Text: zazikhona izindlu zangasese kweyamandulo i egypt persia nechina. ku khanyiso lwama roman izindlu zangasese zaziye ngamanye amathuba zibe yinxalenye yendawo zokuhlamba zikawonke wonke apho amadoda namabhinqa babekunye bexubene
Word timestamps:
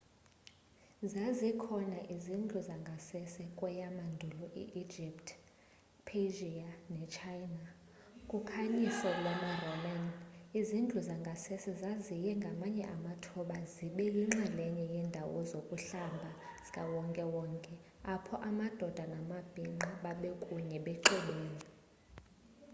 zazikhona 1.13 1.99
izindlu 2.15 2.57
zangasese 2.69 3.43
kweyamandulo 3.57 4.43
i 4.61 4.63
egypt 4.83 5.27
persia 6.07 6.69
nechina. 6.95 7.63
ku 8.29 8.37
khanyiso 8.49 9.09
lwama 9.19 9.51
roman 9.63 10.03
izindlu 10.59 10.99
zangasese 11.07 11.71
zaziye 11.81 12.31
ngamanye 12.41 12.83
amathuba 12.95 13.57
zibe 13.73 14.05
yinxalenye 14.15 14.85
yendawo 14.93 15.37
zokuhlamba 15.51 16.29
zikawonke 16.65 17.23
wonke 17.33 17.73
apho 18.13 18.35
amadoda 18.49 19.03
namabhinqa 19.13 19.89
babekunye 20.03 20.77
bexubene 20.85 21.59